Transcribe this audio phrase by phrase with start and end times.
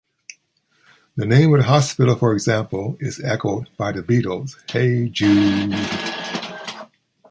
[1.15, 5.75] The name of the hospital, for example, is echoed by the Beatles' "Hey Jude".